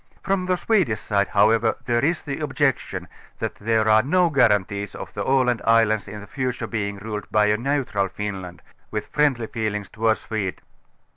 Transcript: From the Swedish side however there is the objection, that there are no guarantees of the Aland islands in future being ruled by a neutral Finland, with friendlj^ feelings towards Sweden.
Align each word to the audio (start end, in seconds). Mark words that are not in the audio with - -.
From 0.23 0.47
the 0.47 0.57
Swedish 0.57 0.99
side 0.99 1.27
however 1.27 1.77
there 1.85 2.03
is 2.03 2.23
the 2.23 2.39
objection, 2.39 3.07
that 3.37 3.53
there 3.57 3.87
are 3.87 4.01
no 4.01 4.31
guarantees 4.31 4.95
of 4.95 5.13
the 5.13 5.23
Aland 5.23 5.61
islands 5.63 6.07
in 6.07 6.25
future 6.25 6.65
being 6.65 6.97
ruled 6.97 7.27
by 7.29 7.45
a 7.45 7.55
neutral 7.57 8.07
Finland, 8.09 8.63
with 8.89 9.11
friendlj^ 9.13 9.53
feelings 9.53 9.89
towards 9.89 10.21
Sweden. 10.21 10.55